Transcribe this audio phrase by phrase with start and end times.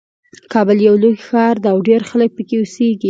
[0.53, 2.97] کابل یو لوی ښار ده او ډېر خلک پکې اوسیږي